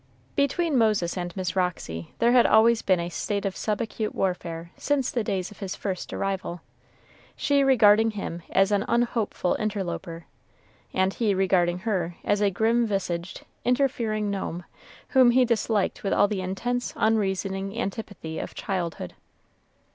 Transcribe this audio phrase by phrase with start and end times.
[0.35, 4.71] Between Moses and Miss Roxy there had always been a state of sub acute warfare
[4.75, 6.61] since the days of his first arrival,
[7.35, 10.25] she regarding him as an unhopeful interloper,
[10.91, 14.63] and he regarding her as a grim visaged, interfering gnome,
[15.09, 19.13] whom he disliked with all the intense, unreasoning antipathy of childhood.